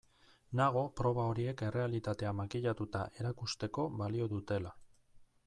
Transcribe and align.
Nago 0.59 0.81
proba 1.01 1.25
horiek 1.33 1.61
errealitatea 1.67 2.33
makillatuta 2.39 3.03
erakusteko 3.21 3.87
balio 4.01 4.31
dutela. 4.35 4.75